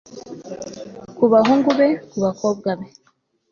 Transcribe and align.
Ku 1.17 1.23
bahungu 1.31 1.69
be 1.79 1.87
ku 2.09 2.17
bakobwa 2.23 2.69
be 2.79 2.87